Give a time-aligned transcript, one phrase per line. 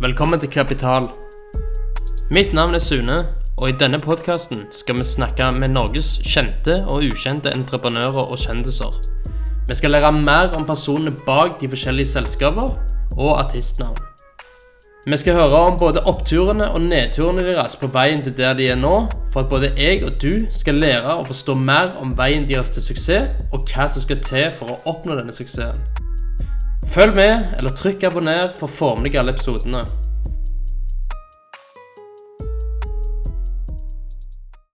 [0.00, 1.10] Velkommen til Kapital.
[2.30, 3.18] Mitt navn er Sune,
[3.56, 8.96] og i denne podkasten skal vi snakke med Norges kjente og ukjente entreprenører og kjendiser.
[9.68, 12.72] Vi skal lære mer om personene bak de forskjellige selskaper
[13.18, 14.00] og artistnavn.
[15.04, 18.80] Vi skal høre om både oppturene og nedturene deres på veien til der de er
[18.80, 19.04] nå,
[19.34, 22.88] for at både jeg og du skal lære å forstå mer om veien deres til
[22.88, 25.99] suksess, og hva som skal til for å oppnå denne suksessen.
[26.90, 29.84] Følg med, eller trykk abonner for å få med deg alle episodene.